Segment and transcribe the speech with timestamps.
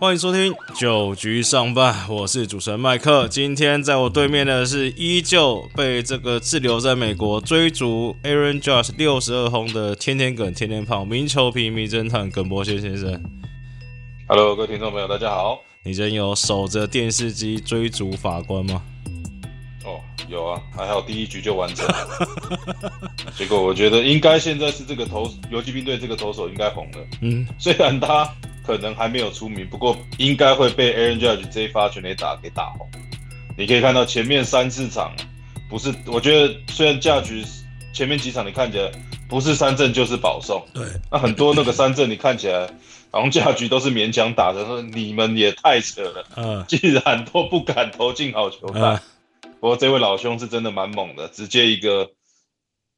[0.00, 3.28] 欢迎收听九局上半，我是主持人麦克。
[3.28, 13.22] 今天在我对面的是依旧被这个滞留在美国追逐 Aaron Judge 六十二轰的天天梗、天天胖、名球皮、名侦探耿博轩先生。
[14.26, 15.60] Hello，各位听众朋友，大家好。
[15.84, 18.82] 你真有守着电视机追逐法官吗？
[20.30, 22.08] 哦，有啊，还好第一局就完成了。
[23.36, 26.98] 结果我觉得应该现在是这个投游击兵队这个投手应该红了。
[27.20, 28.30] 嗯，虽然他。
[28.62, 32.88] 可能还没有出名，不过应该会被 Aaron Judge 这一发全垒打给打红。
[33.56, 35.12] 你可以看到前面三四场，
[35.68, 37.42] 不是，我觉得虽然架局
[37.92, 38.88] 前面几场你看起来
[39.28, 42.68] 不是三振就是保送，对，那很多那个三振你看起来
[43.10, 49.00] 好像架局都是勉强打的，说你们也太扯了，嗯，既然都不敢投进好球带。
[49.60, 52.10] 不过这位老兄是真的蛮猛的，直接一个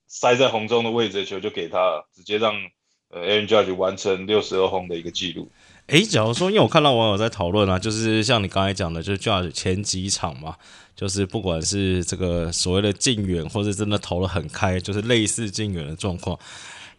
[0.06, 2.54] 塞在红中的位置的球就给他了，直接让
[3.10, 5.50] 呃 Aaron Judge 完成六十二轰的一个记录。
[5.88, 10.56] 哎，假如说，因为我看到网友在讨论啊，就是像你刚才讲的，就是 Judge 前几场嘛，
[10.94, 16.38] 就是不管是这个所谓的近远，或者真的投了很开，就是类似近远的状况。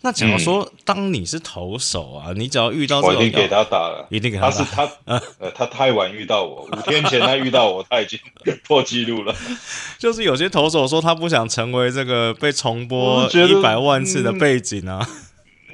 [0.05, 4.49] 那假如说，当你是投手啊，你只要遇到这种，我一定给他打了，一定给他。
[4.49, 4.91] 他是他，
[5.39, 8.19] 呃，他太晚遇到我，五天前他遇到我，他已经
[8.67, 9.33] 破纪录了。
[9.97, 15.07] 就是有些投手说他不想成为这个被重播一百万次的背景啊。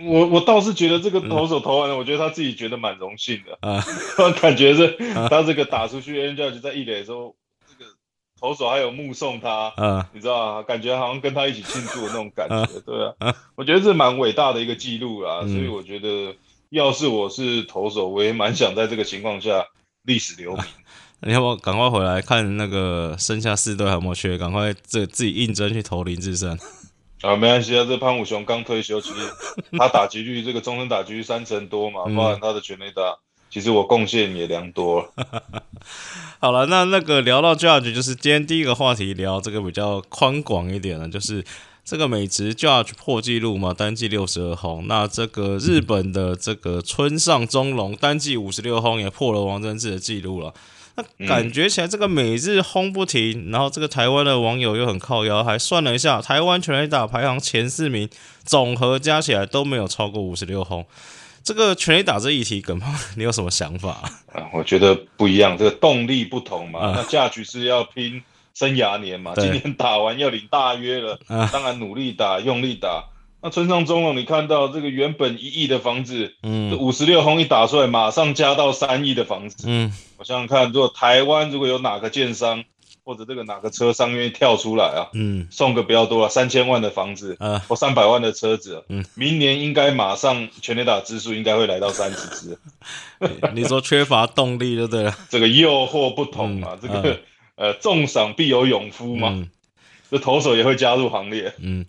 [0.01, 3.83] 我我倒是觉得这个 投手投完了，我觉得他自己觉得蛮荣幸的啊，
[4.39, 4.95] 感觉是
[5.29, 7.38] 他这个打出去，N Judge 在一垒的时候，这个
[8.39, 10.63] 投手还有目送他，嗯，你知道吗？
[10.63, 16.35] 感觉好像跟他一起庆祝的那种感觉，对啊，我觉得这蛮伟大的一个记录啊，所以我觉得
[16.69, 19.65] 要是我是投手，我也蛮想在这个情况下
[20.03, 20.63] 历史留名。
[21.21, 26.57] 你 要不赶快回来看那个剩下四队还有没有缺，赶快自自己应征去投林志胜。
[27.21, 29.15] 啊，没关系啊，这潘武雄刚退休，其实
[29.77, 33.17] 他打击率这个终身打击率三成多嘛，包含他的全垒打，
[33.49, 35.43] 其实我贡献也良多了。
[36.39, 41.43] 好了，那那个聊到 Judge，就是今天第一个话题，聊这个比较宽广一点的，就是
[41.83, 44.87] 这个美职 Judge 破纪录嘛，单季六十二轰。
[44.87, 50.53] 那这个日本的这个村上中龙单季五十六轰，也破了王贞治的记录了。
[50.95, 58.07] 那感觉起来这个每日轰不停，然后这个台湾的网友又很靠腰，还算了一下，台湾全垒打排行前四名，
[58.45, 60.85] 总和加起来都没有超过五十六轰。
[61.49, 64.47] 这个全力打这一题，耿胖，你有什么想法 啊？
[64.53, 66.93] 我觉得不一样，这个动力不同嘛。
[66.95, 68.21] 那价局是要拼
[68.53, 71.19] 生涯年嘛，今年打完要领大约了，
[71.51, 73.05] 当然努力打，用力打。
[73.41, 82.63] 那村上中龙，你看到这个原本一亿的房子，嗯，五十六轰一打出来，马上加到三亿的房子，嗯，我想想看，如果台湾如果有哪个建商
[83.03, 92.57] 或者这个哪个车商愿意跳出来啊，嗯，送个比较多了，三千万的房子，啊，或三百万的车子，嗯，明年应该马上全垒打支数应该会来到三十支。
[93.53, 97.19] 你说缺乏动力就对了，这个诱惑不同嘛，这个
[97.55, 99.47] 呃，重赏必有勇夫嘛，
[100.09, 101.85] 这投手也会加入行列，嗯。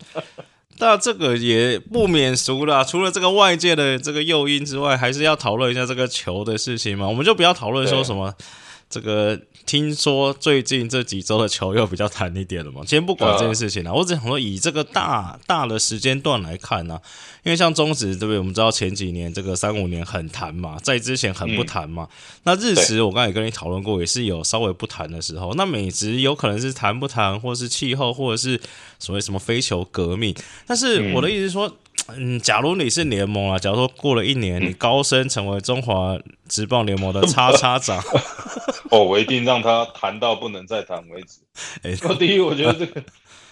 [0.82, 7.06] 那这个也不免俗了，除了这个外界的这个诱因之外，还是要讨论一下这个球的事情嘛。
[7.06, 8.34] 我们就不要讨论说什么
[8.90, 9.40] 这个。
[9.66, 12.82] 听说最近这几周的球又比较弹一点了嘛？
[12.84, 16.98] 先不管这件事情了，我只想说以这个大大的时间段来看呢，
[17.44, 18.38] 因为像中职对不对？
[18.38, 22.08] 我们知道前几年这个三五年很弹嘛，在之前很不弹嘛。
[22.42, 25.54] 那日职我刚才也跟你讨论过，也是有稍微不弹的时候。
[25.54, 28.60] 那美职有可能是弹不弹，或是气候，或者是
[28.98, 30.34] 所谓什么非球革命。
[30.66, 31.68] 但是我的意思是说。
[31.68, 31.76] 嗯，
[32.42, 38.02] 假如你是联盟啊，假如说过了一年，你高升成为中华职棒联盟的叉叉长，
[38.90, 41.40] 哦，我一定让他谈到不能再谈为止。
[41.82, 43.02] 哎， 第一，我觉得这个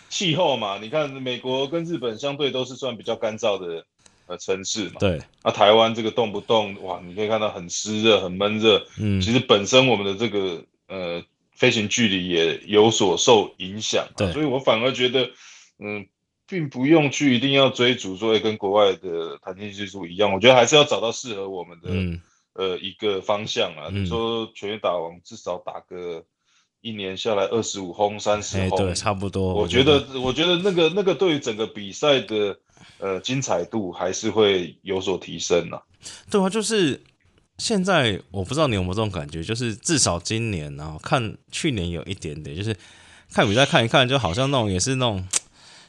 [0.09, 3.85] 气候嘛，你看美国跟日本相对都是算比较干燥的
[4.27, 5.21] 呃城市嘛，对。
[5.43, 11.23] 那台湾这个动不动哇，你可以看到很湿热、很闷热，嗯，其实本身我们的这个呃
[11.55, 14.33] 飞行距离也有所受影响，对。
[14.33, 15.31] 所以我反而觉得，
[15.79, 16.07] 嗯。
[16.49, 22.19] 并不用去一定要追逐，说跟国外的弹性技术一样，我觉得还是要找到适合我们的
[22.55, 23.91] 呃一个方向啊。
[23.93, 26.25] 你说全员打王至少打个
[26.81, 29.53] 一年下来二十五轰、三十轰，对，差不多。
[29.53, 32.59] 我觉得，我觉得那个那个对于整个比赛的
[32.99, 35.83] 呃精彩度还是会有所提升啊。
[36.31, 36.99] 对啊，就是
[37.59, 42.75] 现在我不知道你有没有这种感觉，就是至少今年啊，看去年有一点点，就是
[43.35, 45.29] 看比赛看一看，就好像那种也是那种。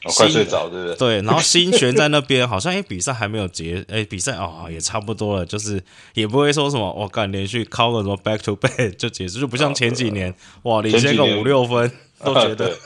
[0.02, 0.96] 快睡着，对不对？
[0.96, 5.82] 对，然后新悬在那边，好像哎，比赛还没有结，哎，比赛哦也差不多了，就是
[6.14, 11.90] 也不会说什么我敢连续敲个什么 back to back 就结束，就不像前几年哇，领先个五六分
[12.24, 12.76] 都觉得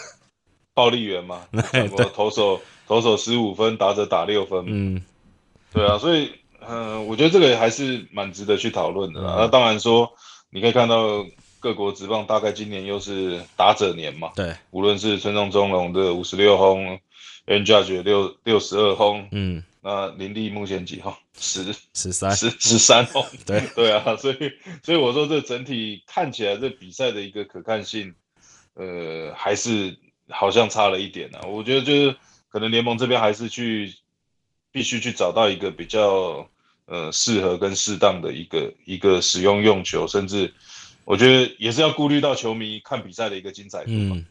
[0.74, 5.02] 暴力员嘛， 对投手投手十五分，打者打六分，嗯，
[5.72, 6.32] 对啊，所以
[6.66, 9.36] 嗯，我觉得这个还是蛮值得去讨论的啦。
[9.38, 10.10] 那当然说，
[10.50, 11.24] 你可以看到
[11.64, 14.30] 各国职棒大概今年又是打者年嘛。
[14.36, 17.00] 对，无论是村上中龙的五十六轰
[17.46, 21.14] ，N Judge 六六十二轰，嗯，那林立目前几轰？
[21.38, 23.24] 十十三十十三轰。
[23.46, 24.52] 对对啊，所以
[24.82, 28.14] 所以我说这整体看起来这比赛的一个可看性，
[28.74, 29.96] 呃，还是
[30.28, 31.38] 好像差了一点呢。
[31.46, 32.14] 我觉得就是
[32.50, 33.94] 可能联盟这边还是去
[34.70, 36.46] 必须去找到一个比较。
[36.86, 40.52] 呃，适合跟适当的一个一个使用用球，甚至
[41.04, 43.90] 我觉得也是要顾虑到球迷看比赛的一个精彩度。
[43.90, 44.24] 嗯，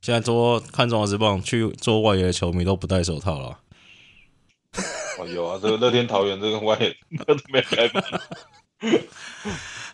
[0.00, 3.58] 现在做看中华职棒去做外野的球迷都不戴手套了。
[5.18, 8.02] 哦，有啊，这个乐天桃园这个外野都没开门。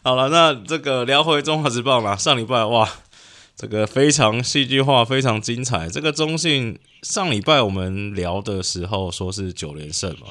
[0.05, 2.17] 好了，那这个聊回中华职棒了。
[2.17, 2.89] 上礼拜哇，
[3.57, 5.89] 这个非常戏剧化，非常精彩。
[5.89, 10.29] 这个中信上礼拜我们聊的时候说是九连胜嘛。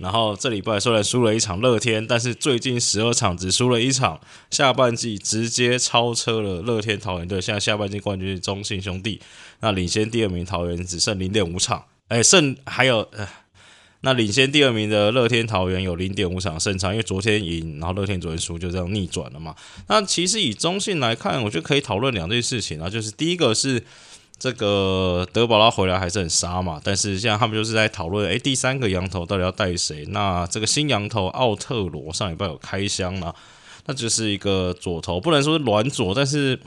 [0.00, 4.18] 然后这礼拜虽然输了一场乐天，但是最近十二场只输了一场，
[4.50, 7.38] 下半季直接超车了乐天桃园队。
[7.40, 9.20] 现在下半季冠军是中信兄弟，
[9.60, 13.28] 那领先第二名桃园只剩零点五场，哎，胜还有呃，
[14.00, 19.54] 那领先第二名的乐天桃园有零点五场胜场，因为昨天赢，然后乐天昨天输，就这样逆转了嘛。
[19.88, 23.84] 那其实以中信来看，我觉得可以讨论两件事情啊，就是第一个是。
[24.40, 30.06] 这个德保拉回来还是很杀嘛，但是现在他们就是在讨论，诶，第三个羊头到底要带谁？
[30.06, 33.34] 那这个新羊头奥特罗上礼拜有开箱了，
[33.84, 36.58] 那就是一个左投，不能说是软左，但是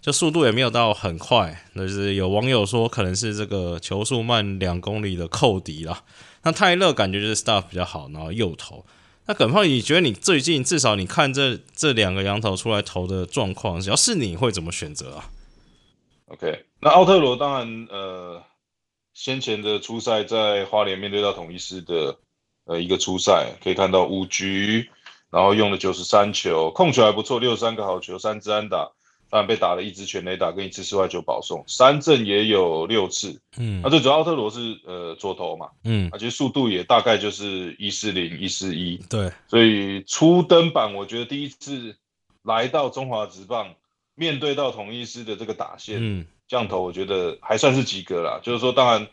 [0.00, 1.64] 就速度也没有到很快。
[1.72, 6.04] 那就是有网友说可能是这个球速慢两公里的寇迪啦。
[6.44, 8.86] 那泰勒感觉就是 stuff 比较好，然后右投。
[9.26, 15.30] 那耿胖，你觉得你最近至少你看这这两个羊头出来投的状况，只要是你会怎么选择啊
[16.28, 18.42] ？OK，那奥特罗当然，呃，
[19.14, 22.18] 先前的初赛在花莲面对到统一师的，
[22.66, 24.90] 呃，一个初赛可以看到五局，
[25.30, 28.92] 然后用了九十三球，控球还不错，六十三个好球，三支安打，
[29.30, 41.96] 当然被打了一支全垒打跟一次室外球保送，三振也有六次，嗯，那最主要奥特罗是呃左投嘛，嗯，而且速度也大概就是一四零一四一，对，所以初登板，我觉得第一次
[42.42, 43.74] 来到中华职棒。
[44.18, 48.38] 面对到统一师的这个打线，降头我觉得还算是及格啦。
[48.42, 49.08] 就是说，当然，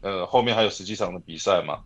[0.00, 1.80] 呃，后面还有十几场的比赛嘛，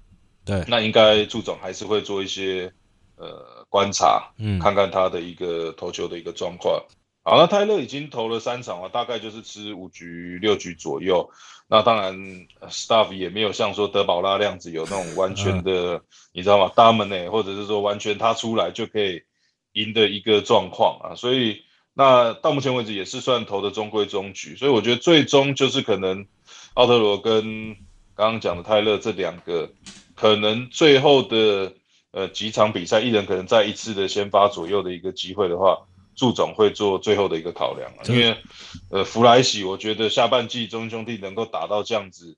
[0.44, 2.72] 对，那应该祝总还是会做一些
[3.16, 6.82] 呃观察，嗯，看看他的一个投球的一个状况。
[7.22, 11.30] 好，那泰勒已经投了三场了，大概就是吃五局六局左右。
[11.68, 12.14] 那当然
[12.68, 16.02] ，staff 也没有像说德保拉那样子有那种完全的，
[16.32, 19.22] 你知道吗？dominate，或者是说完全他出来就可以
[19.72, 21.62] 赢的一个状况啊，所以。
[22.00, 26.24] 那到目前为止也是算投的中规中矩，所以我觉得最终就是可能
[26.72, 27.76] 奥特罗跟
[28.14, 29.70] 刚刚讲的泰勒这两个，
[30.14, 31.74] 可能最后的
[32.12, 35.76] 呃几场比赛，一人可能在一次的先发左右的一个机会的话，
[36.16, 38.34] 祝总会做最后的一个考量因为
[38.90, 42.34] 呃弗莱喜，我觉得下半季中兄弟能够打到这样子，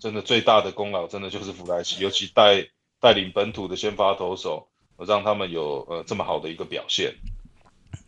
[0.00, 2.66] 真的最大的功劳真的就是弗莱喜，尤其带
[2.98, 7.14] 带领本土的先发投手，让他们有呃这么好的一个表现。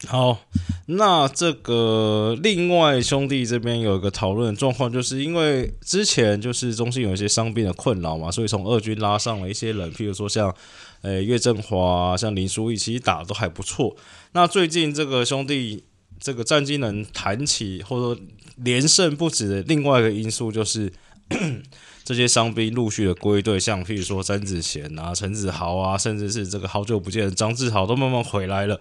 [0.06, 0.38] 好，
[0.86, 10.54] 那这个另外兄弟这边有一个讨论状况，就是因为之前就是中信有一些伤病的困扰嘛，所以从二军拉上了一些人，譬如说像
[11.02, 13.96] 呃岳振华、像林书义，其实打的都还不错。
[14.32, 15.82] 那最近这个兄弟
[16.20, 18.26] 这个战绩能谈起，或者说
[18.56, 20.92] 连胜不止的另外一个因素，就是
[22.04, 28.78] 这些伤兵陆续的归队，像譬如说詹子贤啊、陈子豪啊，甚至是这个好久不见的张志豪都慢慢回来了。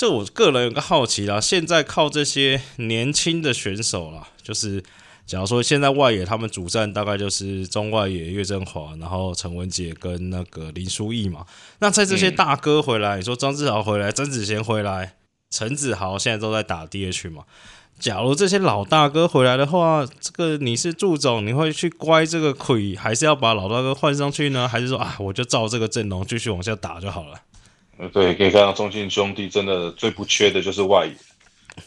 [0.00, 4.82] 这我个人有个好奇啦，现在靠这些年轻的选手啦，就是
[5.26, 11.44] 假如说现在外野他们主战大概就是中外野岳振华，然后陈文杰跟那个林书义嘛。
[11.80, 15.16] 那在这些大哥回来，你说张志豪回来，曾子贤回来，
[15.50, 17.44] 陈子豪现在都在打 DH 嘛。
[17.98, 24.66] 假如这些老大哥回来的话，这个你是祝总，你会去乖这个亏，还是要把老大哥换上去呢？
[24.66, 27.38] 还是说啊，我就照这个阵容继续往下打就好了？
[28.08, 31.14] 对，可以看到中信兄弟真的最不缺的就是外野，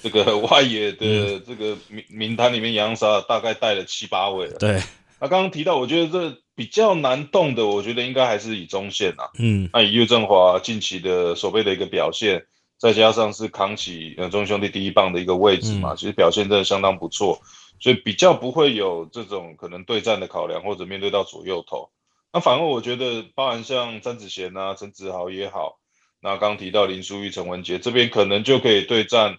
[0.01, 4.58] 这个 外野的这个名名单里面，杨沙大概带了七八位了。
[4.60, 4.82] 对，
[5.20, 9.32] 那刚刚提到，我觉得这比较难动的，我觉得应该还是以中线啊。
[9.39, 12.46] 嗯，那以岳振华近期的守备的一个表现，
[12.77, 17.41] 再加上是扛起呃中信兄弟第一棒的一个位置嘛，其实表现真的相当不错，
[17.79, 21.89] 所以比较不会有这种可能对战的考量，或者面对到左右头。
[22.32, 25.79] 那反而我觉得，包含像詹子贤啊、陈子豪也好。
[26.24, 29.38] 那刚提到林书玉、陈文杰这边可能就可以对战，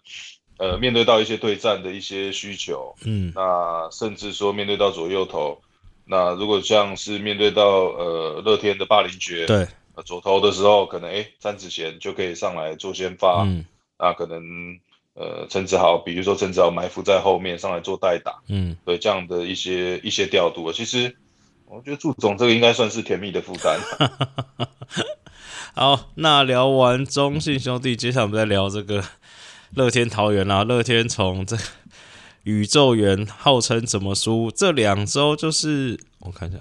[0.58, 5.62] 呃，面对到一些对战的一些需求，嗯，那甚至说面对到左右头，
[6.04, 9.66] 那如果像是面对到呃乐天的霸凌爵，对，
[10.04, 13.64] 左投的时候，可能哎詹子贤就可以上来做先发，嗯。
[13.96, 14.42] 那可能
[15.14, 21.16] 呃陈子豪，比如说陈子豪埋伏在后面上来做代打，嗯，对这样的一些一些调度，其实
[21.64, 23.80] 我觉得祝总这个应该算是甜蜜的负担。
[25.76, 29.02] 好，那聊完中信兄弟，接下来我们再聊这个
[29.74, 30.62] 乐天桃园啦。
[30.62, 31.58] 乐天从这
[32.44, 36.60] 宇宙园号称怎么输，这两周就是我看一下。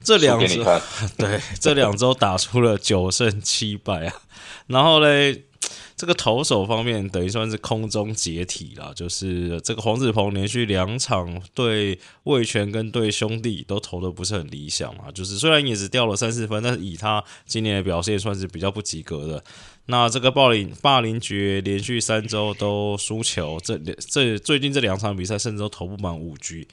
[0.00, 0.62] 这两周
[1.18, 4.14] 对，这两周打出了九胜七败啊，
[4.68, 5.42] 然后嘞，
[5.96, 19.42] 这个投手方面等于算是空中解体了，就是这个黄子鹏连续两场对魏权跟对兄弟都投的不是很理想嘛，就是虽然也只掉了三四分，但是以他今年的表现算是比较不及格的。
[19.86, 26.68] 那这个暴林霸凌局连续三周都输球，这这最近这两场比赛甚至都投不满五局。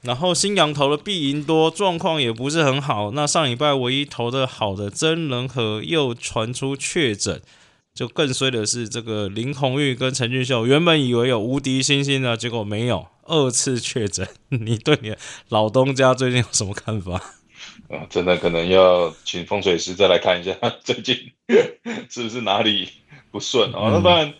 [0.00, 3.10] 然后新阳投的必赢多，状况也不是很好。
[3.12, 7.40] 那上礼拜唯一投的好的真人和又传出确诊，
[7.94, 14.26] 就更衰的是这个林红玉跟陈俊秀，原本以为有无敌星星呢，结果没有，二次确诊。
[14.48, 15.14] 你对你
[15.48, 17.12] 老东家最近有什么看法？
[17.88, 21.16] 啊，真的可能要请风水师再来看一下，最近
[22.10, 22.88] 是不是哪里
[23.30, 23.90] 不顺啊？
[23.92, 24.34] 那当然，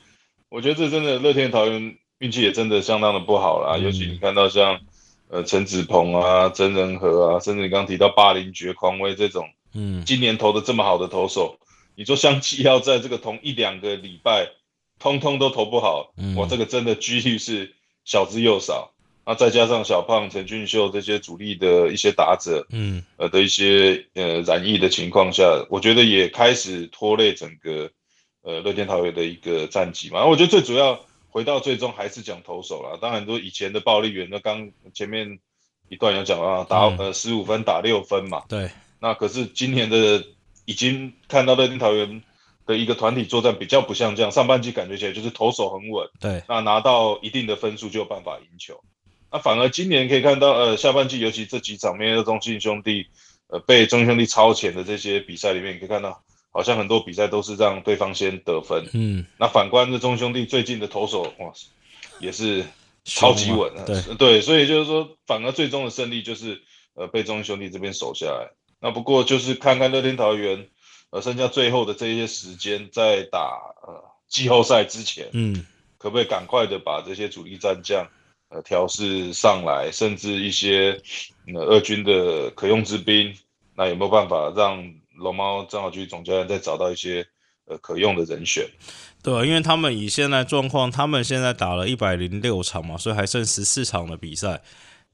[0.49, 4.81] 我觉得这真的乐天桃园运气也真的相当的不好啦，尤其你看到像。
[5.29, 11.59] 呃，陈子鹏啊，曾仁和啊，甚至你刚刚提到霸凌爵狂威这种，嗯，今年投的这么好的投手，
[11.95, 14.49] 你说相继要在这个同一两个礼拜，
[14.99, 17.75] 通通都投不好，哇，这个真的几率是
[18.05, 18.93] 小之又少。
[19.27, 27.91] 那再加上小胖陈俊秀这些主力的一些打者，嗯，呃的一些呃染疫的情况下，我觉得也开始拖累整个
[28.43, 30.27] 呃乐天桃园的一个战绩嘛。
[30.27, 31.01] 我觉得最主要。
[31.35, 35.41] 回到最终还是讲投手了，当然说以前的暴力员，那刚前面
[35.89, 38.71] 一段有讲啊，打呃十五分打六分嘛，对，
[39.01, 40.25] 那可是今年的
[40.65, 42.23] 已经看到乐天桃园
[42.67, 48.81] 的一个团体作战比较不像这样，上半季感觉起来就是投手很稳，对，那拿到一定的分数就有办法赢球，
[49.31, 53.07] 那反而今年可以看到呃下半季尤其这几场面对中信兄弟，
[53.49, 56.23] 呃被中信兄弟超前的这些比赛里面，你可以看到。
[56.57, 61.53] 好像很多比赛都是让对方先得分，嗯，那反观这中兄弟最近的投手，哇，
[62.21, 62.65] 也是
[63.05, 64.15] 超级稳啊，对。
[64.15, 66.63] 对，所以就是说，反而最终的胜利就是
[66.95, 68.53] 呃被中兄弟这边守下来。
[68.85, 70.69] 那不过就是看看乐天桃园，
[71.09, 73.41] 呃，剩下最后的这些时间，在打
[73.83, 75.65] 呃季后赛之前，嗯，
[75.97, 78.07] 可不可以赶快的把这些主力战将
[78.51, 81.01] 呃调试上来，甚至一些
[81.55, 83.35] 呃二军的可用之兵，
[83.75, 84.85] 那有没有办法让？
[85.17, 87.25] 龙猫正好去总教练再找到一些
[87.67, 88.67] 呃可用的人选，
[89.23, 94.61] 对因为他们以现在状况，他们现在打了一百零六场嘛，所以还剩十四场的比赛。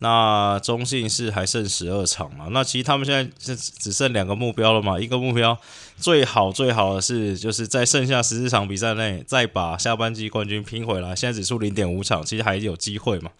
[0.03, 2.47] 那中信是还剩十二场嘛？
[2.53, 4.99] 那其实他们现在是只剩两个目标了嘛？
[4.99, 5.59] 一个目标
[5.99, 11.15] 最好最好的是就是在剩下十四场比赛内再把下半季冠军拼回来。
[11.15, 13.31] 现在只输零点五场，其实还有机会嘛？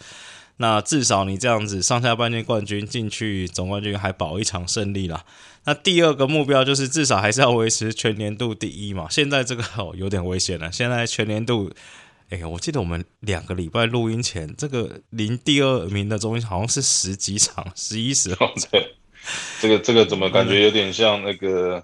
[0.59, 5.25] 那至少你这样子上下半季冠军进去总冠军还保一场胜利啦。
[5.65, 9.07] 那第二个目标就是至少还是要维持全年度第一嘛。
[9.09, 10.71] 现在这个 哦有点危险了。
[10.71, 11.71] 现在全年度，
[12.31, 18.49] 哎，我记得我们两个礼拜录音前，这个零第二名的中心好像是十几场， 十一十场。
[18.71, 18.95] 对，
[19.61, 21.83] 这个这个怎么感觉有点像那个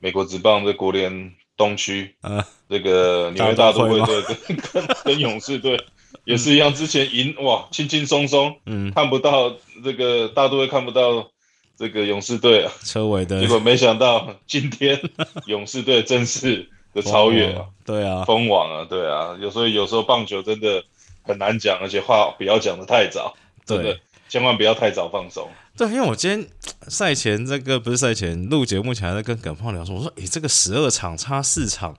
[0.00, 2.44] 美国职棒的国联东区啊？
[2.68, 5.80] 这个纽约大都会队跟跟跟勇士队
[6.26, 11.30] 也是一样，之前赢哇轻轻松松，嗯，看不到这个大都会看不到。
[11.78, 15.00] 这个勇士队啊，车尾的，结果没想到今天
[15.46, 16.68] 勇士队正式
[17.00, 20.82] 的超越啊，对啊，封王啊，对啊，有时候有时候棒球真的
[21.22, 25.48] 很难讲，而且话不要讲的太早，真的千万不要太早放松。
[25.76, 26.46] 对，因为我今天
[26.88, 31.96] 赛前这个不是赛前录节目前还在跟耿胖聊说，我说诶，这个十二场差四场，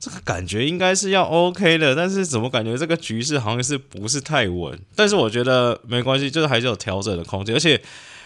[0.00, 4.78] 这个感觉应该是要 OK 的，但是怎么感觉这个局势好像是不是太稳？
[4.96, 7.80] 但是我觉得没关系，就是还是有调整的空间，而且。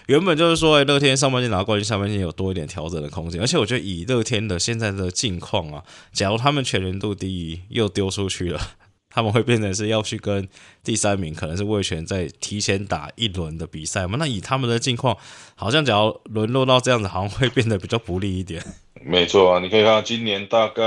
[0.07, 3.41] 原本就是说，乐天上半季拿冠军，下半季有多一点调整的空间。
[3.41, 8.61] 而且我觉得以乐天的现在的境况啊，假如他们全年度第一又丢出去了，
[9.09, 10.49] 他们会变成是要去跟
[10.83, 14.17] 第三名，可能是魏权在提前打一轮的比赛嘛？
[14.19, 15.17] 那以他们的境况，
[15.55, 18.63] 好像只要沦落到这样子，好像会变得比较不利一点。
[19.05, 20.83] 没错啊，你可以看到今年大概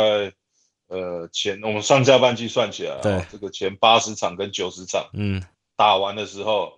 [0.90, 5.42] 呃前我们上下半季算起来，对这个前八十场跟九十场，嗯，
[5.78, 6.74] 打完的时候，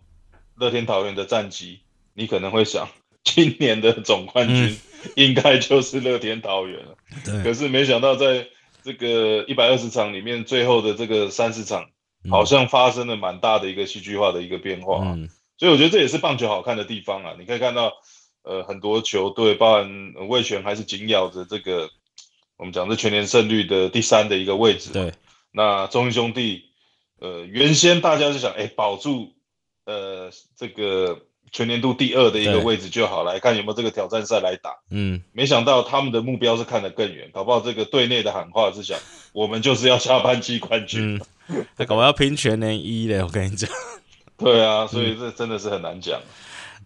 [0.55, 1.79] 乐天桃园的战绩。
[2.17, 2.89] 你可能会想，
[3.23, 4.75] 今年的总冠军
[5.15, 6.95] 应该就是乐天桃园了。
[7.23, 7.43] 对。
[7.43, 8.47] 可是没想到，在
[8.83, 11.91] 这个一百二十场里面，最后的这个三十场，
[12.27, 15.03] 好像发生了蛮大的一个戏剧化的一个变化。
[15.05, 15.29] 嗯。
[15.59, 17.35] 所以我觉得这也是棒球好看的地方啊！
[17.37, 17.93] 你可以看到，
[18.41, 21.87] 呃很多球队，包含魏权还是紧咬着这个
[22.57, 24.91] 我们讲这全年胜率的第三的一个位置。
[24.91, 25.13] 对，
[25.51, 26.63] 那中英兄弟，
[27.19, 29.35] 呃，原先大家是想，哎，保住
[29.85, 31.26] 呃这个。
[31.51, 34.71] 全年度第二的一个位置就好，来看有没有这个挑战赛来打。
[34.91, 38.97] 嗯，没想到他们的目标是看得更远，搞不好这个队内的喊话是想，
[39.33, 41.19] 我们就是要下半季冠军。
[41.49, 43.69] 嗯，搞不好要拼全年一嘞，我跟你讲。
[44.37, 46.19] 对啊，所以这真的是很难讲。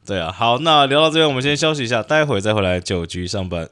[0.05, 3.69] 对啊，好，那聊到这边，我们先休息一下，待会再回来九局上班。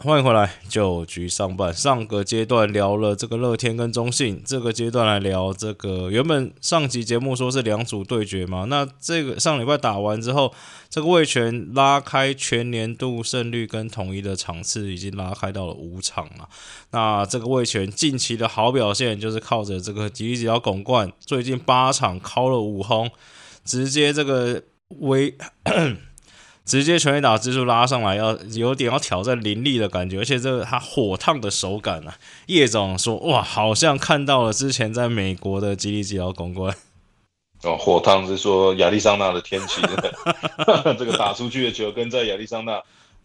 [0.00, 1.74] 欢迎回来，九局上半。
[1.74, 6.08] 上个阶段聊了这个乐天跟中信，这个阶段来聊这个。
[6.08, 10.54] 原本上集节目说是两组对决嘛，那这个上礼拜打完之后，
[10.88, 16.48] 这个魏权拉开全年度胜率跟统一的场次已经拉开到了五场了。
[16.92, 23.10] 那这个魏权近期的好表现就是靠着这个吉吉要拱冠，最近八场敲了五轰，
[23.64, 24.62] 直接这个
[25.00, 25.36] 威。
[26.68, 36.76] 直接全力打支数拉上来，要有点要挑战林立的感觉，而且这个他火烫的手感啊，叶总说哇，好像看到了之前在美国的吉利吉奥公关。
[37.62, 39.80] 哦，火烫是说亚利桑那的天气，
[40.98, 42.82] 这个打出去的球跟在亚利桑那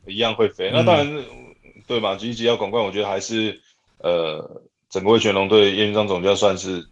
[0.07, 0.71] 一样会飞。
[0.71, 1.25] 那当然
[1.85, 3.59] 对嘛，吉利吉奥广冠，我觉得还是
[3.97, 6.87] 呃，整个味全龙队叶云章总教算是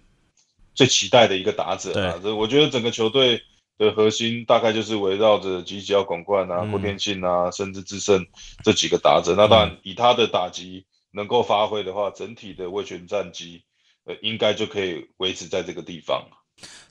[0.75, 2.19] 最期待的一个打者啊。
[2.21, 3.41] 这我觉得整个球队。
[3.81, 8.23] 的核心大概就是围绕着吉吉奥广冠啊、郭天信啊，甚至智胜
[8.63, 9.33] 这几个打者。
[9.35, 13.63] 那当然，以他的打击能够发挥的话，整体的卫权战绩，
[14.05, 16.23] 呃，应该就可以维持在这个地方。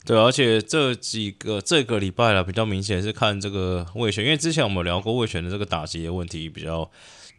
[0.05, 6.91] 对，而且这几个这个礼拜了，比较明显是看这个卫权，因为之前我们聊过卫权的这个打击的问题比较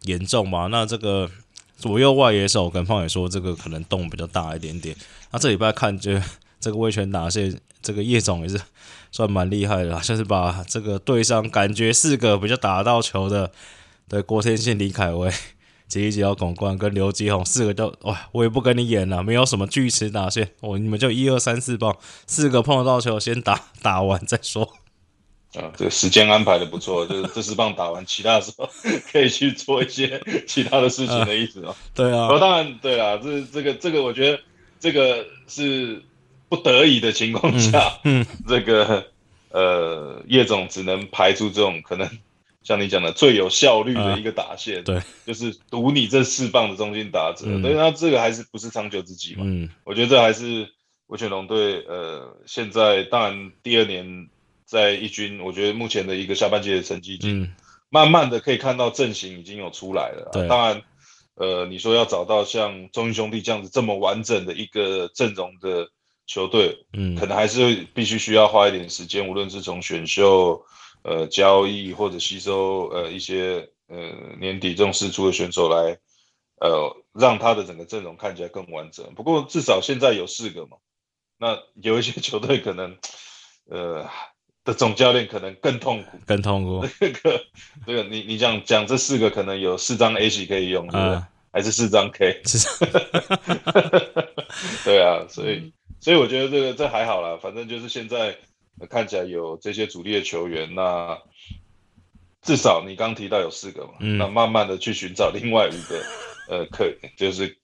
[0.05, 0.65] 严重嘛。
[0.67, 1.29] 那这个
[1.77, 4.95] 左右外野手跟胖也说，这个可能洞比较大一点点。
[5.31, 6.19] 那这礼拜看，就
[6.63, 8.57] 这个卫权打线，这个叶总也是。
[9.15, 13.51] 算蛮厉害的， 像是把这个对上感觉四个比较打得到球的，
[14.09, 15.29] 对郭天信、李凯威、
[15.87, 24.63] 吉吉奥巩冠跟刘吉宏四个都哇，我也不跟你演了，没有什么锯齿打线，我你们就一二三四棒，四个碰得到球先打， 打完再说。
[25.53, 28.67] 啊，这个时间安排的不错，就是这四棒打完，其他的时候
[29.11, 31.75] 可以去做一些其他的事情的意思哦。
[31.93, 34.39] 对啊，当然对啊，这这个这个，我觉得
[34.79, 36.01] 这个是。
[36.53, 39.07] 不得已的情况下，嗯，这个
[39.49, 42.07] 呃叶总只能排出这种可能，
[42.61, 49.41] 像你讲的最有效率的一个打线，对，就是赌你这四棒的中心打者，对，那这个还是不是长久之计嘛？
[49.47, 50.69] 嗯，我觉得这还是
[51.07, 54.27] 威权龙队呃现在当然第二年
[54.63, 57.51] 在一军，我觉得目前的一个下半季的成绩，已经，
[57.89, 60.83] 慢慢的可以看到阵型已经有出来了，对，当然
[61.33, 65.89] 呃你说要找到像中英兄弟这样子这么完整的一个阵容的。
[66.25, 70.63] 球队，嗯，可能还是必须需要花一点时间，无论是从选秀、
[71.03, 73.97] 呃交易或者吸收呃一些呃
[74.39, 75.97] 年底这种试出的选手来，
[76.61, 79.13] 呃让他的整个阵容看起来更完整。
[79.15, 80.77] 不过至少现在有四个嘛，
[81.37, 82.97] 那有一些球队可能，
[83.69, 84.09] 呃
[84.63, 86.87] 的总教练可能更痛苦，更痛苦。
[86.99, 87.43] 这个
[87.85, 91.21] 这个你你讲讲这四个可能有四张 A 级可以用，对不对？
[91.51, 92.41] 还是四张 K？
[94.85, 95.73] 对啊，所以。
[96.03, 98.35] 所以我觉得这个这还好啦，反正就是现在
[98.89, 101.17] 看起来有这些主力的球员，那
[102.41, 106.03] 至少你刚提到有四个嘛，那慢慢的去寻找另外五个，
[106.51, 107.57] 呃，可就是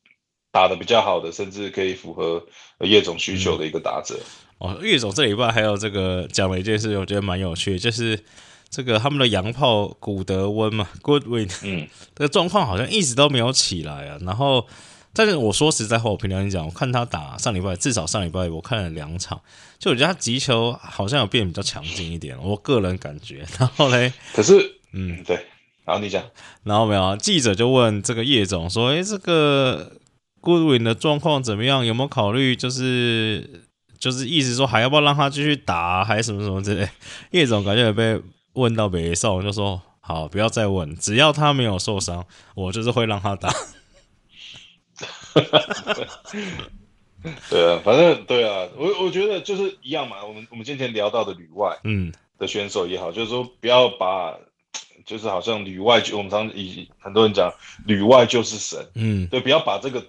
[0.53, 2.41] 打的比较好的，甚至可以符合
[2.79, 4.17] 叶总需求的一个打者。
[4.59, 8.17] 哦，叶总这礼拜还有这个讲了一件事，我觉得蛮有趣，就是
[8.69, 14.65] 这个他们的洋炮古德温嘛，Goodwin，嗯， 这个状况好像一直都没有起来啊，然后。
[15.11, 19.41] 但是我说实在话，我平常你讲，我看他打上礼拜，至少上礼拜我看了两场，
[19.79, 23.43] 就我觉得他击球好像有变比较强劲一点，我个人感觉。
[23.57, 25.35] 然后嘞，可是，嗯，对，
[25.83, 26.23] 然后你讲，
[26.63, 29.93] 然后没有记者就问这个叶总说：“哎，这个
[30.41, 31.83] Goodwin 的状况怎么样？
[31.83, 33.65] 有没有考虑就是
[33.97, 36.87] 就是意思说还要不要让他继续打，还是什么什么之类？”
[37.31, 38.21] 叶总感觉也被
[38.53, 43.49] 问到没受，就说：“好，不要再问，只要他没有受伤，我就是会让他打。”
[47.49, 50.23] 对啊，反正对啊，我我觉得就是一样嘛。
[50.23, 54.39] 我们我们今天聊到的旅外，嗯，的选手也好，就是说不要把，
[55.05, 57.53] 就是好像旅外就我们常以很多人讲
[57.85, 60.05] 旅外就是神，嗯，对，不要把这个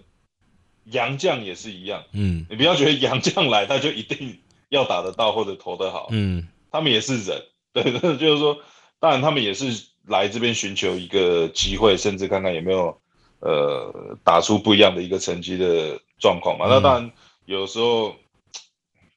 [0.84, 7.42] 洋将也是一样，嗯，你不要觉得洋将来他就一定要打得到或者投得好，嗯，他们也是人，
[7.74, 7.82] 对，
[8.18, 8.56] 就是说，
[9.00, 12.99] 当然他们也是来这边寻求一个机会，甚至看看有没有。
[13.40, 17.10] 呃，打出不一样的一个成绩的状况嘛，那当然
[17.46, 18.14] 有时候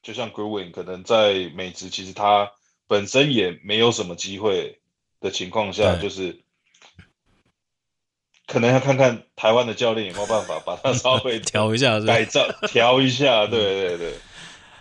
[0.02, 2.50] 就像 Green 可能在美职，其实他
[2.86, 4.78] 本身也没有什么机会
[5.20, 6.40] 的情况下，就是
[8.46, 13.46] 可能要看看台湾的教练有没有办法把他稍微 调一下，改造调一下。
[13.46, 14.14] 对对对。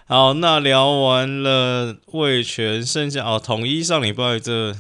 [0.06, 4.76] 好，那聊完了魏权，剩下哦，统一上礼拜这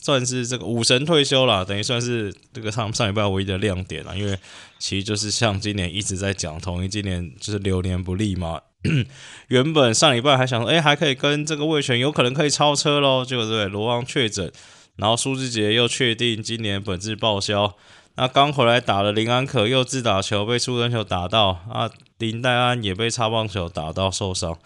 [0.00, 4.38] 算是这个武神退休了，等于算是这个上上礼拜唯一的亮点了，因为
[4.78, 8.60] 其实就是像今年一直在讲统一今年就是流年不利嘛。
[9.48, 14.50] 原本上礼拜还想说，哎，还可以跟这个魏权有可能可以超车喽，结果对罗王确诊，
[14.96, 17.76] 然后苏志杰又确定今年本质报销。
[18.16, 24.58] 那刚回来打了林安可，又自打球被出人球打到啊，林黛安也被擦棒球打到受伤，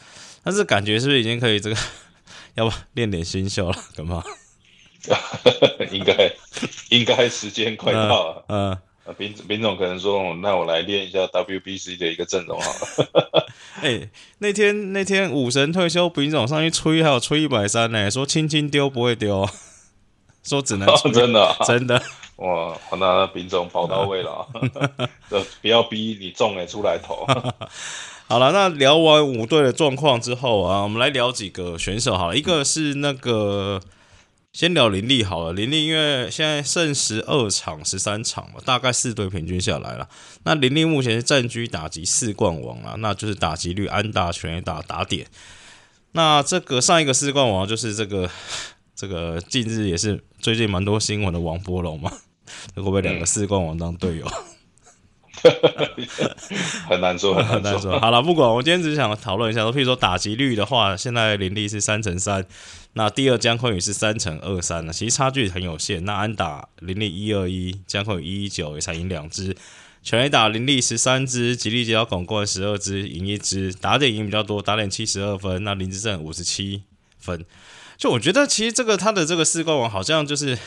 [0.45, 1.77] 但是感觉是不是已经可以这个，
[2.55, 3.77] 要不练点新秀了？
[3.97, 4.23] 干嘛？
[5.91, 6.33] 应该
[6.91, 8.45] 应该时间快到了。
[8.49, 8.77] 嗯，
[9.17, 13.47] 斌斌总可能说，那我来练一下 WBC 的一个阵容好了。
[13.83, 19.49] 哎，那天那天武神退休，斌总上去吹，还有吹一百三呢，说轻轻丢不会丢，
[20.43, 22.01] 说只能真的真的。
[22.37, 24.47] 哇，那丙总跑到位了，
[25.61, 27.27] 不要逼你中哎出来投。
[28.27, 32.37] 好了，那聊完五队的状况之后啊，我们来聊几个选手好了。
[32.37, 33.81] 一个是那个
[34.55, 40.09] 先聊林立好了，林立因为现在剩十二场、十三场嘛，大概四队平均下来了。
[40.45, 45.27] 那林立目前是占据打击四冠王啊，那就是打击率、安打、全打、打点。
[46.13, 48.31] 那这个上一个四冠王就是这个
[48.95, 52.13] 这个近日也是最近蛮多新闻的王波龙嘛。
[52.77, 54.27] 会不会两个四冠王当队友？
[56.89, 57.99] 很难说，很难说。
[58.01, 62.45] 好了，不管，我今天只是想讨论一下，说譬如说打击率的话，现在林立是三乘三，
[62.95, 66.05] 那第二江坤宇是三乘二三呢，其实差距很有限。
[66.05, 69.57] 那安打林立一二一，江坤宇一一九，也才赢两支。
[70.03, 73.73] 全垒打林立十三支，吉利吉奥拱冠十二支，赢一支。
[73.73, 76.83] 打点赢比较多，打点七十二分，那林志胜五十七
[77.19, 77.45] 分。
[77.97, 80.59] 就我觉得，其实这个他的这个四冠王好像就是。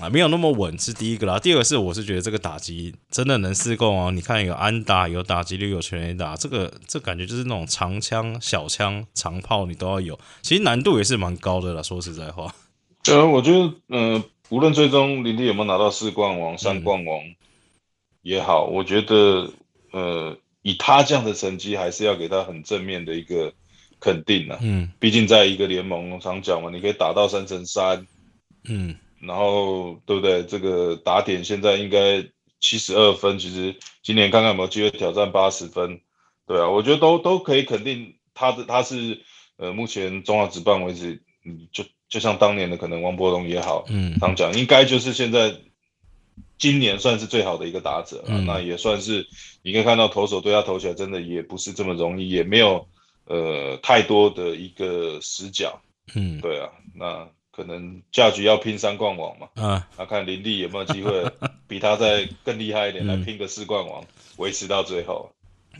[0.00, 1.38] 啊，没有那么稳是第一个啦。
[1.38, 4.10] 第二个是，我是觉得这个打击真的能四攻啊！
[4.10, 10.18] 你看有安打，有打击率，有全垒打，这个这感觉就是那种长枪、小枪、长炮你都要有。
[10.42, 12.52] 其实难度也是蛮高的啦，说实在话。
[13.06, 17.20] 呃，我觉得，呃，无论最终林立有没有拿到四冠王、三冠王
[18.22, 19.48] 也好，我觉得，
[19.92, 23.52] 呃，以他这样的成绩，还是要给他很正面的一个
[24.00, 24.58] 肯定啊。
[24.60, 28.04] 嗯，毕竟在一个联盟，常讲嘛，你可以打到三乘三。
[28.68, 28.96] 嗯。
[29.26, 30.42] 然后对不对？
[30.44, 32.24] 这个打点现在应该
[32.60, 36.00] 七十二分，其实今年看看有没有机会挑战八十分。
[36.46, 39.20] 对啊，我觉得都都可以肯定他的他是
[39.56, 45.54] 呃目前中华职棒为止，嗯，就就像当年的可能王柏龙也好，嗯，常讲应该就是现在
[46.58, 48.40] 今年算是最好的一个打者了。
[48.42, 49.26] 那也算是
[49.62, 52.86] 你可以看到投手对他投起来真的也不是这么容易，也没有
[53.26, 55.80] 呃太多的一个死角。
[56.14, 57.28] 嗯，对啊，那。
[57.54, 61.24] 可能价局要拼三冠王嘛，啊，那看林立有没有机会
[61.68, 64.04] 比他再更厉害一点，来拼个四冠王，
[64.38, 65.30] 维持到最后。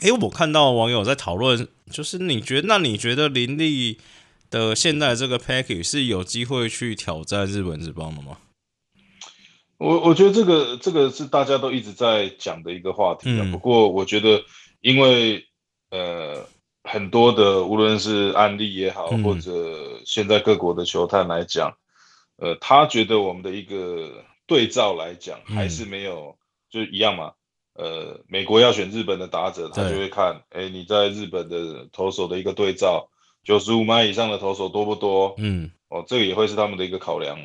[0.01, 3.99] 哎，我看到网友在讨论，就是你觉得，那你觉得林立
[4.51, 8.39] 的现在这个 package 是有机会去挑战日本之邦的吗？
[9.79, 13.49] 我我觉得这个这个是大家都一直在讲的一个话题啊。
[13.51, 14.43] 不过我觉得，
[14.81, 15.45] 因为
[15.91, 16.47] 呃。
[16.85, 21.77] 很多的，无论是案例也好，或者现在各国的球探来讲，
[22.37, 26.37] 呃，他觉得我们的一个对照来讲，还是没有，
[26.71, 27.33] 就一样嘛。
[27.73, 33.09] 呃，美国要选日本的打者，他就会看，哎，你在日本的投手的一个对照，
[33.43, 35.35] 九十五迈以上的投手多不多？
[35.39, 37.39] 嗯，哦，这个也会是他们的一个考量。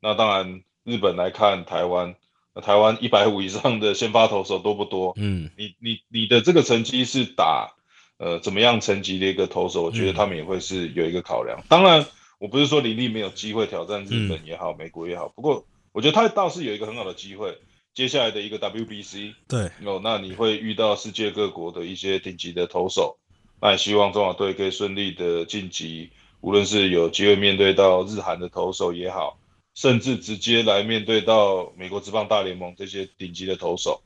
[0.00, 2.14] 那当然，日本来看台湾，
[2.54, 5.14] 那台湾一百五以上的先发投手多不多？
[5.16, 7.72] 嗯，你你你的这个成绩是打。
[8.18, 11.62] 呃，怎么样层级的一个投手，我觉得他们也会是有一个考量。
[11.68, 12.06] 当然，
[12.38, 15.28] 我不是说林立没有机会挑战日本也好，美国也好。
[15.28, 17.58] 不过，我觉得他倒是有一个很好的机会。
[17.92, 23.18] 接下来的一个 WBC，对，哦，那你会遇到世界各国的一些顶级的投手。
[23.60, 29.38] 那也希望中华队可以顺利的晋级，无论是有机会面对到日韩的投手也好，
[29.74, 34.02] 甚至直接来面对到美国职棒大联盟这些顶级的投手。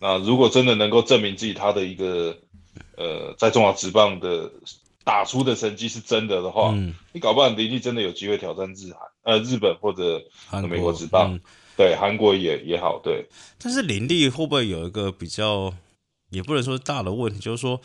[0.00, 2.38] 那如果真的能够证明自己他的一个。
[2.96, 4.50] 呃，在中华职棒的
[5.04, 10.22] 打出的成绩是真的的话，嗯，你搞不好林立真的有机会挑战日韩，呃，日本或者
[10.68, 11.38] 美国职棒，
[11.76, 13.26] 对，韩国也也好，对。
[13.58, 15.72] 但是林立会不会有一个比较，
[16.30, 17.80] 也不能说大的问题，就是说，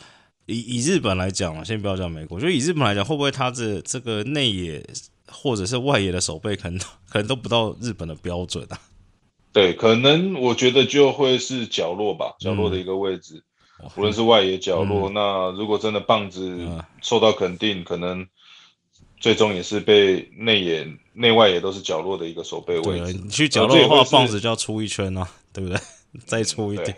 [0.46, 4.84] 以以日本来讲嘛，先不要讲美国，就以日本来讲，会不会他的这个内野
[5.26, 8.78] 或者是外野的手背，可能可能都不到日本的标准啊？
[9.52, 13.42] 对，可能我觉得就会是角落吧，角落的一个位置。
[13.96, 16.68] 无论是外野角落，那如果真的棒子
[17.02, 18.26] 受到肯定，可能
[19.18, 23.12] 最终也是被内野、内外野都是角落的一个守备位置。
[23.22, 25.78] 你去角落的话，棒子就要出一圈啊，对不对？
[26.26, 26.96] 再出一点。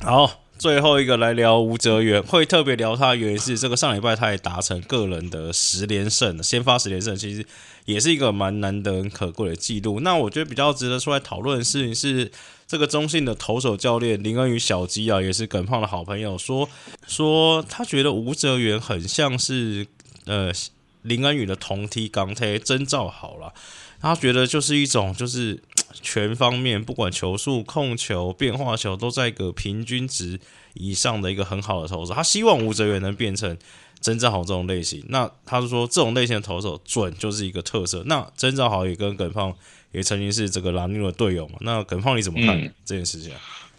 [0.00, 7.44] 好，最后一个来聊吴哲源，会特别聊他，原因是这个上礼拜他也达成个人的十连胜，先发十连胜，其实
[7.84, 10.00] 也是一个蛮难得、很可贵的记录。
[10.00, 12.30] 那我觉得比较值得出来讨论的事情是，
[12.68, 16.68] 这个中信的投手教练林恩宇小鸡啊，也是耿胖的好朋友，说
[17.06, 19.86] 说他觉得吴哲源很像是
[20.26, 20.52] 呃
[21.00, 23.54] 林恩宇的同梯钢铁征兆好了。
[24.00, 25.60] 他觉得就是一种，就是
[25.92, 30.38] 全方面，不管球速、控球、变化球，都在一个平均值
[30.74, 32.12] 以上的一个很好的投手。
[32.12, 33.56] 他希望吴哲源能变成
[34.00, 35.02] 曾兆豪这种类型。
[35.08, 38.04] 那他是说，这种类型的投手准就是一个特色。
[38.06, 39.52] 那曾兆豪也跟耿胖
[39.92, 41.56] 也曾经是这个拉尼的队友嘛。
[41.60, 43.32] 那耿胖你怎么看这件事情？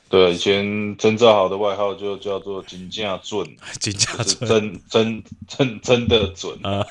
[0.09, 3.45] 对，以前曾兆豪的外号就叫做“金价准”，
[3.79, 6.83] 金价准，真真真真的准啊。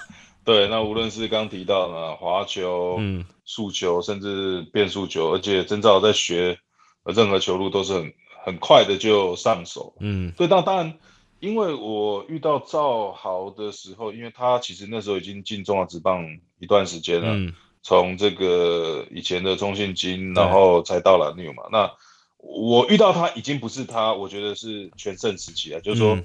[0.45, 6.57] 对，那无论是刚提到的滑球、嗯，速球，甚至变速球，而且曾兆在学
[7.05, 8.13] 任何球路都是很
[8.45, 9.93] 很快的就上手。
[9.99, 10.95] 嗯，对，那当然，
[11.41, 16.25] 因为我遇到赵豪的时候，因为他其实那时候已经进中华职棒
[16.61, 21.65] 一段时间了，从这个以前的中信金，然后才到了 New 嘛。
[21.71, 21.91] 那
[22.39, 26.19] 我遇到他已经不是他，我觉得是全盛时期了，就是说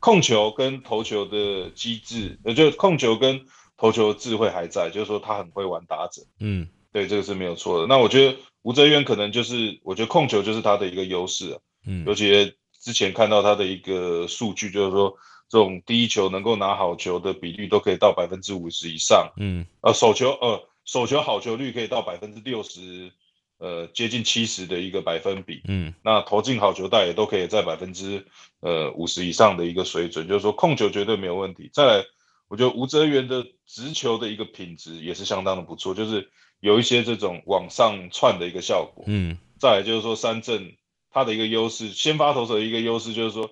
[0.00, 3.40] 控球跟投球的机制，呃，就控球跟
[3.76, 7.86] 投球智慧还在，就是说他很会玩打者，嗯，对，这个是没有错的。
[7.86, 15.14] 那我觉得吴哲渊可能就是，我觉得控球就是他的一个优势啊，嗯，尤其之前看到他的一个数据，就是说
[15.48, 23.12] 这种第一球能够拿好球的比率都可以到百分之五十以上，嗯，呃，手球，呃，手球好球率可以到百分之六十，
[23.58, 28.26] 呃，接近七十的一个百分比，嗯，那投进好球带也都可以在百分之
[28.60, 31.70] 呃五十以上的一个水准，就是说控球绝对没有问题。
[31.72, 32.04] 再来。
[32.48, 36.28] 我觉得吴哲源的直球的一个品质也是相当的不错，就是
[36.60, 39.04] 有一些这种往上窜的一个效果。
[39.06, 40.76] 嗯，再来就是说三振
[41.10, 43.50] 他的一个优势，先发投手的一个优势就是说，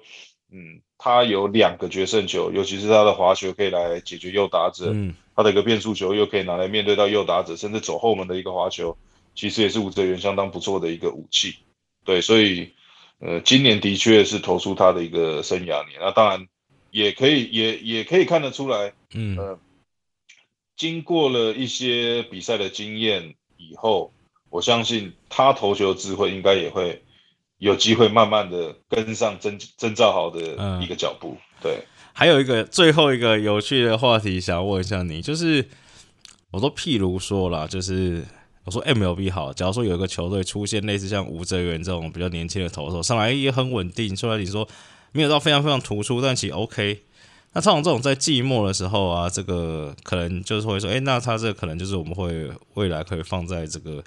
[0.52, 8.96] 嗯，他有两个决胜球，尤其是他的滑球可以来解决右打者，嗯，他的一个变速球又可以拿来面对到右打者，甚至走后门的一个滑球，
[9.34, 11.56] 其实也是吴哲源相当不错的一个武器。
[12.04, 12.72] 对，所以
[13.18, 15.98] 呃，今年的确是投出他的一个生涯年。
[16.00, 16.46] 那当然。
[16.92, 19.60] 也可以，也也可以看得出来，嗯，呃，
[20.76, 24.12] 经过了一些比赛的经验以后，
[24.48, 27.04] 我相信他投球智慧应该也会
[27.58, 31.36] 有机会慢慢的跟上曾曾兆豪的一个脚步。
[31.62, 35.68] 对，还有一个最后一个有趣的话题想问一下你，就是
[36.50, 38.24] 我说，譬如说啦，就是
[38.64, 44.68] 我说 MLB 好，假如说有一个球队出现类似像吴哲源这种比较年轻的投手，上来也很稳定，虽然你说。
[45.12, 47.02] 没有到非常非常突出，但其实 OK。
[47.52, 54.04] 那像这种在季末的时候啊，这个可能就是会说，哎，那他这可能就是我们会未来可以放在这个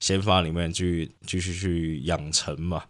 [0.00, 2.82] 先发里面去继续去养成嘛。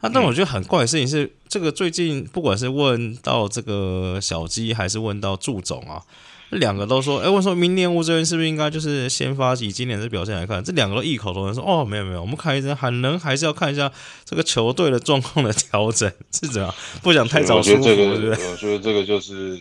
[0.00, 6.02] 那但我觉得很怪的事情是，这个最近不管是问到这个小鸡，还是问到祝总啊。
[6.50, 9.52] 两个都说，哎，我说明年吴哲源是不是应该就是先发？
[9.54, 13.90] 以今年的表现来看，这两个都异口同声说，哦，没有没有，我们看一下，可能还是要看一下
[14.24, 18.30] 这个球队的状况的调整是怎样，不想太早出服，对不对？
[18.48, 19.60] 我觉得这个就是，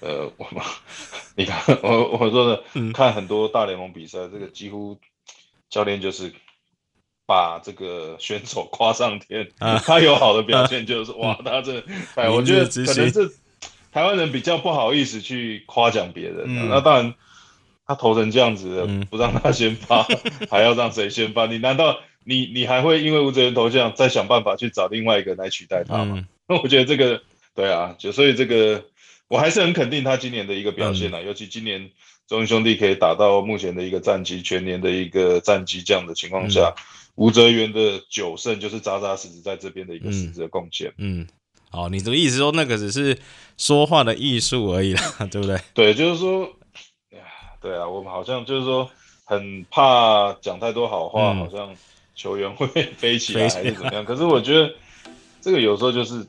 [0.00, 0.46] 呃，我
[1.34, 2.62] 你看 我我说的，
[2.94, 4.96] 看很多大联盟比赛，这个几乎
[5.68, 6.32] 教练就是
[7.26, 9.48] 把这个选手 夸上天，
[9.84, 11.82] 他有好的表现 就是哇，他这，
[12.14, 13.30] 哎，我觉得可能是。
[13.92, 17.14] 台湾人比较不好意思去夸奖别人，那当然
[17.86, 20.06] 他投成这样子，不让他先发，
[20.50, 21.46] 还要让谁先发？
[21.46, 26.26] 你难道你你还会因为吴哲源投这样，再想办法去找另外一个来取代他吗？
[26.46, 27.22] 那我觉得这个
[27.54, 28.84] 对啊，就所以这个
[29.28, 31.90] 我还是很肯定他今年的一个表现啊，尤其今年
[32.28, 36.74] 中英兄弟可以打到目前的一个战绩，全年的一个战绩这样的情况下，
[37.16, 40.92] 吴哲源的九胜就是扎扎实实在这边的一个实质的贡献。
[40.98, 41.26] 嗯。
[41.72, 43.18] 哦，你这个意思说那个只是
[43.58, 45.58] 说话的艺术而已啦， 对不对？
[45.74, 46.48] 对，就是说，
[47.60, 48.88] 对啊，我们好像就是说
[49.24, 51.74] 很怕讲太多好话，好像
[52.14, 54.04] 球员会飞起来还是怎么样。
[54.04, 54.72] 可是我觉得
[55.40, 56.24] 这个有时候就是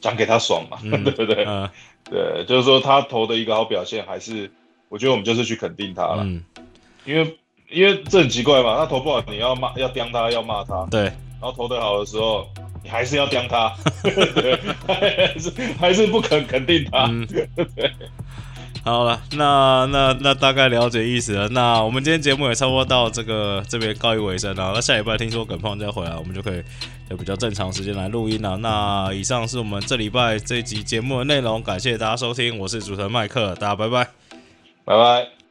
[0.00, 1.44] 讲给他爽嘛， 对不对？
[2.04, 4.48] 对，就是说他投的一个好表现，还是
[4.88, 6.24] 我觉得我们就是去肯定他了，
[7.06, 7.38] 因为
[7.72, 12.46] 因为这很奇怪嘛，他投不好你要骂要刁他要骂他，对，然后投得好的时候。
[12.84, 14.58] 你还是要刁他， 对，
[14.88, 17.48] 还是还是不肯肯定他，对。
[18.82, 21.48] 好了，那那那大概了解意思了。
[21.50, 24.72] 那我们今天节目也差不多到这个这边告一尾声了。
[24.74, 26.60] 那下礼拜听说耿胖就要回来，我们就可以
[27.08, 28.56] 有比较正常时间来录音了。
[28.56, 34.08] 那以上是我们这礼拜这集节目的内容，感谢大家收听，我是主持人麦克，大家拜拜，
[34.84, 35.41] 拜拜。